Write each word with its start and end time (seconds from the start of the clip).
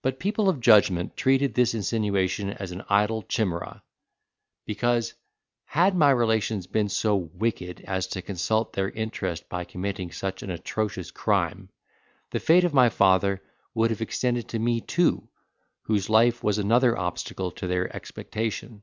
But 0.00 0.18
people 0.18 0.48
of 0.48 0.60
judgment 0.62 1.14
treated 1.14 1.52
this 1.52 1.74
insinuation 1.74 2.54
as 2.54 2.72
an 2.72 2.82
idle 2.88 3.22
chimera; 3.22 3.82
because, 4.64 5.12
had 5.66 5.94
my 5.94 6.08
relations 6.08 6.66
been 6.66 6.88
so 6.88 7.14
wicked 7.16 7.82
as 7.82 8.06
to 8.06 8.22
consult 8.22 8.72
their 8.72 8.88
interest 8.88 9.46
by 9.50 9.64
committing 9.64 10.10
such 10.10 10.42
an 10.42 10.48
atrocious 10.48 11.10
crime, 11.10 11.68
the 12.30 12.40
fate 12.40 12.64
of 12.64 12.72
my 12.72 12.88
father 12.88 13.42
would 13.74 13.90
have 13.90 14.00
extended 14.00 14.48
to 14.48 14.58
me 14.58 14.80
too 14.80 15.28
whose 15.82 16.08
life 16.08 16.42
was 16.42 16.56
another 16.56 16.96
obstacle 16.96 17.50
to 17.50 17.66
their 17.66 17.94
expectation. 17.94 18.80